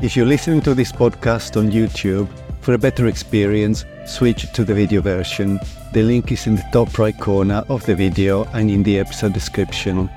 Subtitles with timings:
[0.00, 2.28] If you're listening to this podcast on YouTube,
[2.60, 5.58] for a better experience, switch to the video version.
[5.92, 9.32] The link is in the top right corner of the video and in the episode
[9.32, 10.08] description.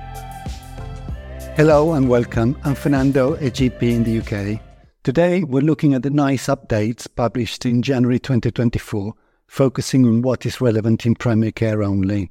[1.56, 2.56] Hello and welcome.
[2.62, 4.60] I'm Fernando, a GP in the UK.
[5.02, 9.14] Today we're looking at the NICE updates published in January 2024,
[9.48, 12.30] focusing on what is relevant in primary care only.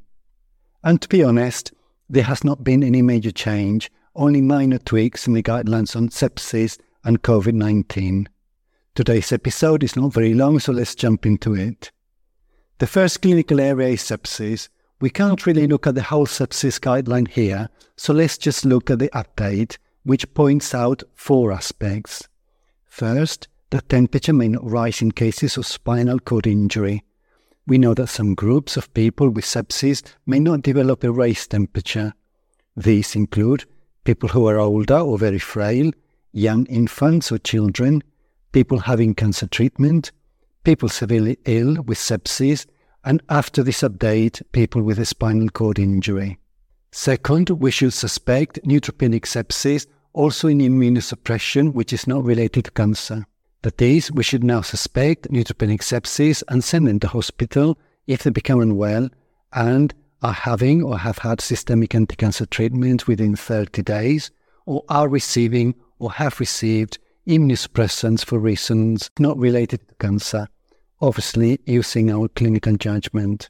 [0.85, 1.73] And to be honest,
[2.09, 6.77] there has not been any major change, only minor tweaks in the guidelines on sepsis
[7.03, 8.29] and COVID 19.
[8.93, 11.91] Today's episode is not very long, so let's jump into it.
[12.79, 14.69] The first clinical area is sepsis.
[14.99, 18.99] We can't really look at the whole sepsis guideline here, so let's just look at
[18.99, 22.27] the update, which points out four aspects.
[22.85, 27.03] First, that temperature may not rise in cases of spinal cord injury.
[27.65, 32.13] We know that some groups of people with sepsis may not develop a raised temperature.
[32.75, 33.65] These include
[34.03, 35.91] people who are older or very frail,
[36.31, 38.03] young infants or children,
[38.51, 40.11] people having cancer treatment,
[40.63, 42.65] people severely ill with sepsis,
[43.03, 46.37] and after this update, people with a spinal cord injury.
[46.91, 53.25] Second, we should suspect neutropenic sepsis also in immunosuppression, which is not related to cancer.
[53.63, 58.29] That is, we should now suspect neutropenic sepsis and send them to hospital if they
[58.29, 59.09] become unwell
[59.53, 64.31] and are having or have had systemic anti-cancer treatment within 30 days
[64.65, 70.47] or are receiving or have received immunosuppressants for reasons not related to cancer,
[70.99, 73.49] obviously using our clinical judgment.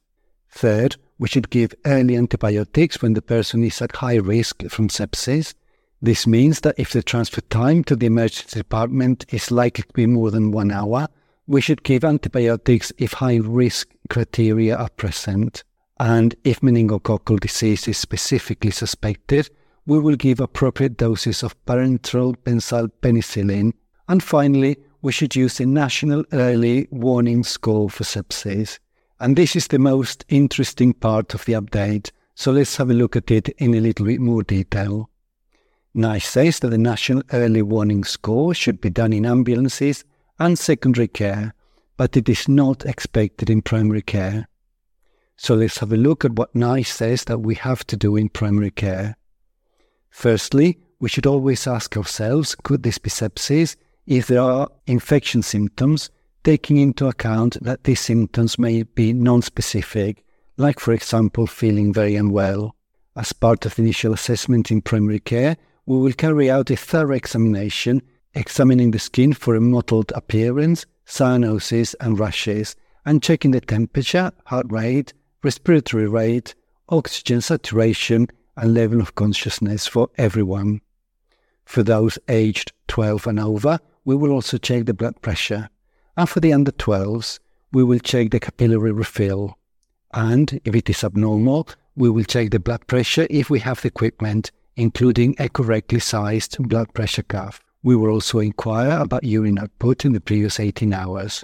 [0.49, 5.53] Third, we should give early antibiotics when the person is at high risk from sepsis.
[6.02, 10.05] This means that if the transfer time to the emergency department is likely to be
[10.05, 11.07] more than one hour,
[11.47, 15.63] we should give antibiotics if high risk criteria are present.
[15.99, 19.49] And if meningococcal disease is specifically suspected,
[19.85, 23.73] we will give appropriate doses of parenteral benzyl penicillin.
[24.07, 28.79] And finally, we should use a national early warning score for sepsis.
[29.19, 33.16] And this is the most interesting part of the update, so let's have a look
[33.16, 35.09] at it in a little bit more detail.
[35.94, 40.06] NICE says that the national early warning score should be done in ambulances
[40.39, 41.53] and secondary care,
[41.97, 44.47] but it is not expected in primary care.
[45.38, 48.29] So let's have a look at what NICE says that we have to do in
[48.29, 49.17] primary care.
[50.11, 56.11] Firstly, we should always ask ourselves could this be sepsis if there are infection symptoms,
[56.44, 60.23] taking into account that these symptoms may be non specific,
[60.57, 62.75] like, for example, feeling very unwell.
[63.16, 67.16] As part of the initial assessment in primary care, we will carry out a thorough
[67.16, 68.01] examination,
[68.33, 74.67] examining the skin for a mottled appearance, cyanosis, and rashes, and checking the temperature, heart
[74.69, 75.13] rate,
[75.44, 76.53] respiratory rate,
[76.89, 78.27] oxygen saturation,
[78.57, 80.81] and level of consciousness for everyone.
[81.66, 85.69] For those aged 12 and over, we will also check the blood pressure.
[86.17, 87.39] And for the under 12s,
[87.72, 89.57] we will check the capillary refill.
[90.13, 93.88] And if it is abnormal, we will check the blood pressure if we have the
[93.88, 97.62] equipment, including a correctly sized blood pressure cuff.
[97.83, 101.44] We will also inquire about urine output in the previous 18 hours.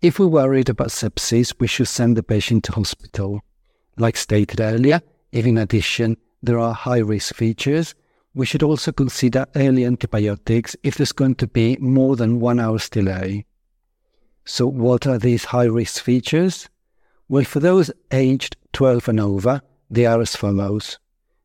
[0.00, 3.40] If we're worried about sepsis, we should send the patient to hospital.
[3.96, 5.00] Like stated earlier,
[5.34, 7.94] if in addition there are high risk features,
[8.34, 12.88] we should also consider early antibiotics if there's going to be more than one hour's
[12.88, 13.44] delay.
[14.44, 16.68] So, what are these high risk features?
[17.28, 20.98] Well, for those aged 12 and over, they are as follows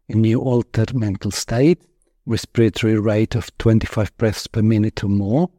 [0.07, 1.81] a new altered mental state,
[2.27, 5.49] respiratory rate of 25 breaths per minute or more,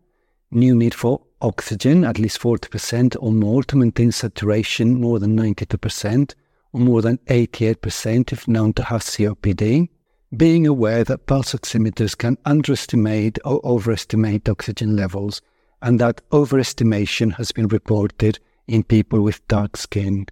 [0.52, 6.32] new need for oxygen, at least 40% or more to maintain saturation more than 92%,
[6.32, 6.39] or
[6.72, 9.88] more than 88% if known to have COPD,
[10.36, 15.42] being aware that pulse oximeters can underestimate or overestimate oxygen levels,
[15.82, 18.38] and that overestimation has been reported
[18.68, 20.26] in people with dark skin.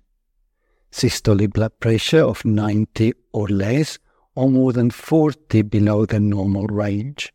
[0.93, 3.99] Systolic blood pressure of 90 or less,
[4.37, 7.33] or more than 40 below the normal range.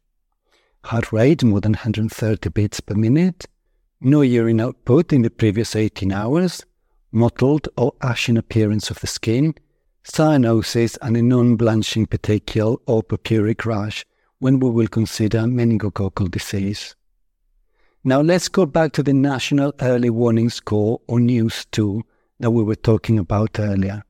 [0.86, 3.46] Heart rate more than 130 beats per minute.
[4.00, 6.64] No urine output in the previous 18 hours
[7.14, 9.54] mottled or ashen appearance of the skin,
[10.04, 14.04] cyanosis, and a non-blanching petechial or purpuric rash
[14.40, 16.96] when we will consider meningococcal disease.
[18.04, 22.02] Now let's go back to the National Early Warning Score or NEWS2
[22.40, 24.04] that we were talking about earlier.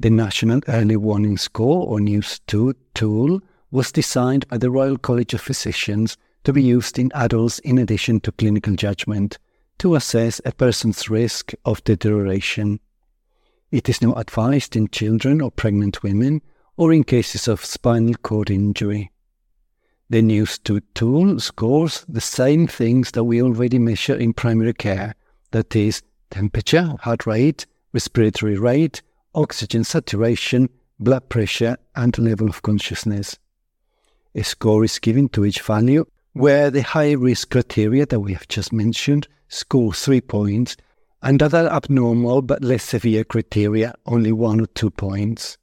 [0.00, 3.40] The National Early Warning Score or NEWS2 tool
[3.70, 8.20] was designed by the Royal College of Physicians to be used in adults in addition
[8.20, 9.38] to clinical judgment
[9.82, 12.78] to assess a person's risk of deterioration.
[13.72, 16.40] It is not advised in children or pregnant women
[16.76, 19.10] or in cases of spinal cord injury.
[20.08, 25.16] The NEWS2 tool scores the same things that we already measure in primary care
[25.50, 26.00] that is,
[26.30, 29.02] temperature, heart rate, respiratory rate,
[29.34, 30.68] oxygen saturation,
[31.00, 33.36] blood pressure, and level of consciousness.
[34.36, 38.46] A score is given to each value where the high risk criteria that we have
[38.46, 40.76] just mentioned score three points
[41.22, 45.58] and other abnormal but less severe criteria only one or two points.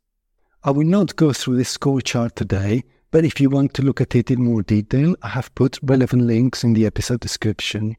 [0.64, 4.00] I will not go through this score chart today but if you want to look
[4.02, 7.98] at it in more detail, I have put relevant links in the episode description.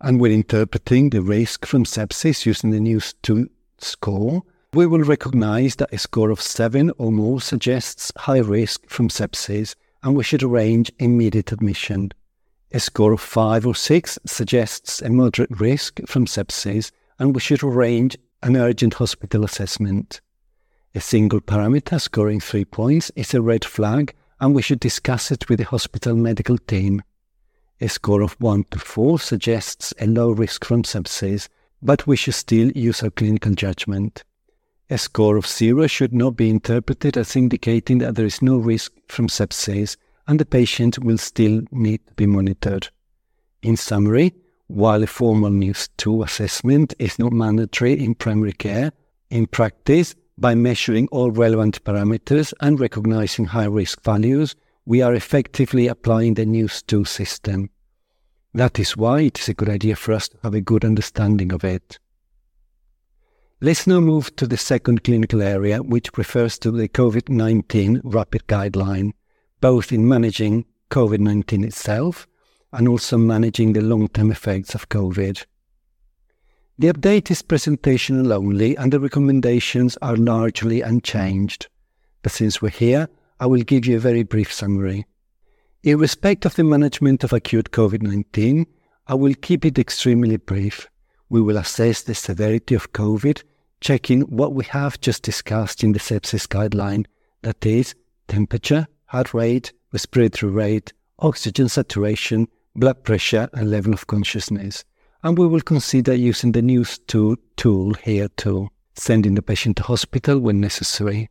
[0.00, 3.46] And when interpreting the risk from sepsis using the NEWS2
[3.78, 9.08] score, we will recognize that a score of 7 or more suggests high risk from
[9.08, 12.10] sepsis and we should arrange immediate admission.
[12.74, 16.90] A score of 5 or 6 suggests a moderate risk from sepsis
[17.20, 20.20] and we should arrange an urgent hospital assessment.
[20.92, 25.48] A single parameter scoring 3 points is a red flag and we should discuss it
[25.48, 27.00] with the hospital medical team.
[27.80, 31.48] A score of 1 to 4 suggests a low risk from sepsis,
[31.80, 34.24] but we should still use our clinical judgment.
[34.90, 38.90] A score of 0 should not be interpreted as indicating that there is no risk
[39.06, 42.88] from sepsis and the patient will still need to be monitored.
[43.62, 44.34] In summary,
[44.66, 48.92] while a formal NEWS2 assessment is not mandatory in primary care,
[49.30, 55.86] in practice, by measuring all relevant parameters and recognizing high risk values, we are effectively
[55.86, 57.70] applying the NEWS2 system.
[58.52, 61.52] That is why it is a good idea for us to have a good understanding
[61.52, 61.98] of it.
[63.60, 68.46] Let's now move to the second clinical area, which refers to the COVID 19 rapid
[68.46, 69.12] guideline,
[69.64, 72.28] both in managing COVID 19 itself
[72.74, 75.46] and also managing the long term effects of COVID.
[76.78, 81.68] The update is presentational only and the recommendations are largely unchanged.
[82.22, 83.08] But since we're here,
[83.40, 85.06] I will give you a very brief summary.
[85.82, 88.66] In respect of the management of acute COVID 19,
[89.06, 90.90] I will keep it extremely brief.
[91.30, 93.42] We will assess the severity of COVID,
[93.80, 97.06] checking what we have just discussed in the sepsis guideline
[97.40, 97.94] that is,
[98.28, 104.84] temperature, heart rate, respiratory rate, oxygen saturation, blood pressure, and level of consciousness
[105.24, 110.38] and we will consider using the NEWS2 tool here too, sending the patient to hospital
[110.38, 111.30] when necessary.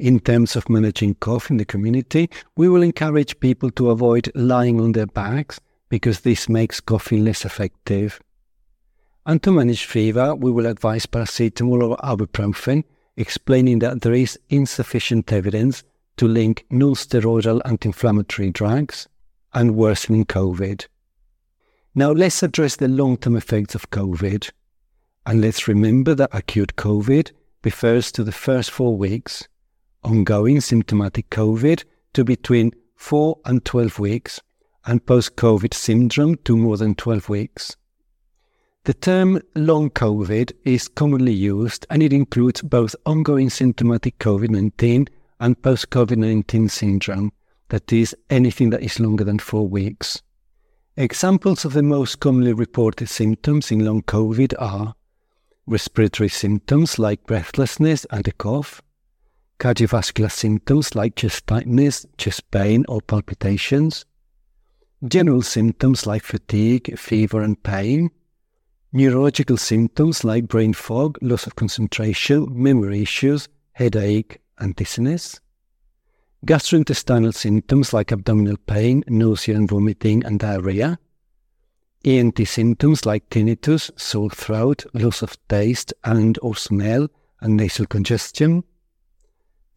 [0.00, 4.80] In terms of managing cough in the community, we will encourage people to avoid lying
[4.80, 8.20] on their backs because this makes coughing less effective.
[9.24, 12.82] And to manage fever, we will advise paracetamol or ibuprofen,
[13.16, 15.84] explaining that there is insufficient evidence
[16.16, 19.08] to link non-steroidal anti-inflammatory drugs
[19.52, 20.86] and worsening COVID.
[21.94, 24.50] Now let's address the long-term effects of COVID.
[25.26, 27.30] And let's remember that acute COVID
[27.64, 29.46] refers to the first four weeks,
[30.02, 34.40] ongoing symptomatic COVID to between 4 and 12 weeks,
[34.84, 37.76] and post-COVID syndrome to more than 12 weeks.
[38.84, 45.06] The term long COVID is commonly used and it includes both ongoing symptomatic COVID 19
[45.42, 47.32] and post COVID 19 syndrome,
[47.68, 50.22] that is, anything that is longer than four weeks.
[50.96, 54.94] Examples of the most commonly reported symptoms in long COVID are
[55.66, 58.82] respiratory symptoms like breathlessness and a cough,
[59.58, 64.04] cardiovascular symptoms like chest tightness, chest pain, or palpitations,
[65.08, 68.10] general symptoms like fatigue, fever, and pain,
[68.92, 75.40] neurological symptoms like brain fog, loss of concentration, memory issues, headache, and dizziness,
[76.46, 80.98] gastrointestinal symptoms like abdominal pain, nausea and vomiting, and diarrhea,
[82.04, 87.08] ENT symptoms like tinnitus, sore throat, loss of taste and or smell,
[87.40, 88.64] and nasal congestion,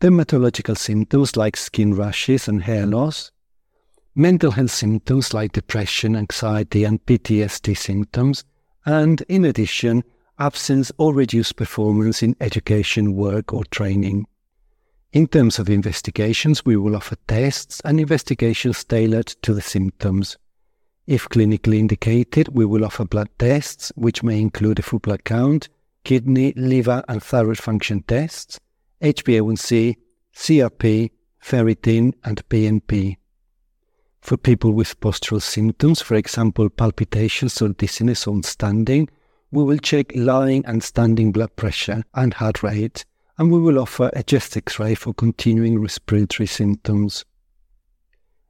[0.02, 3.32] dermatological symptoms like skin rashes and hair loss,
[4.16, 8.44] mental health symptoms like depression, anxiety, and PTSD symptoms,
[8.86, 10.04] and in addition,
[10.40, 14.26] absence or reduced performance in education, work, or training.
[15.16, 20.36] In terms of investigations, we will offer tests and investigations tailored to the symptoms.
[21.08, 25.70] If clinically indicated, we will offer blood tests, which may include a full blood count,
[26.04, 28.60] kidney, liver, and thyroid function tests,
[29.02, 29.96] HbA1c,
[30.36, 33.16] CRP, ferritin, and BNP.
[34.20, 39.08] For people with postural symptoms, for example, palpitations or dizziness on standing,
[39.50, 43.06] we will check lying and standing blood pressure and heart rate
[43.38, 47.26] and we will offer a chest X-ray for continuing respiratory symptoms.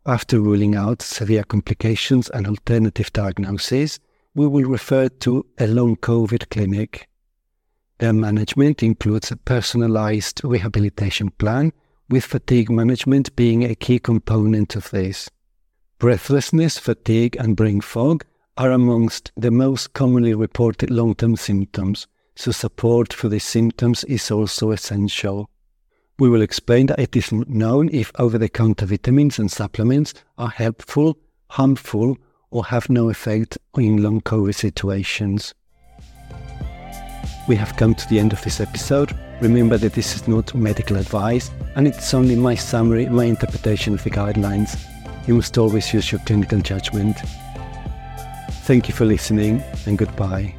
[0.06, 4.00] After ruling out severe complications and alternative diagnoses,
[4.36, 7.08] we will refer to a long COVID clinic.
[7.98, 11.72] Their management includes a personalized rehabilitation plan
[12.10, 15.30] with fatigue management being a key component of this.
[15.98, 18.26] Breathlessness, fatigue, and brain fog
[18.58, 24.30] are amongst the most commonly reported long term symptoms, so support for these symptoms is
[24.30, 25.50] also essential.
[26.20, 30.50] We will explain that it is known if over the counter vitamins and supplements are
[30.50, 31.18] helpful,
[31.50, 32.18] harmful,
[32.52, 35.54] or have no effect in long COVID situations.
[37.48, 39.16] We have come to the end of this episode.
[39.42, 44.04] Remember that this is not medical advice and it's only my summary, my interpretation of
[44.04, 44.80] the guidelines.
[45.28, 47.18] You must always use your clinical judgment.
[48.64, 50.56] Thank you for listening and goodbye.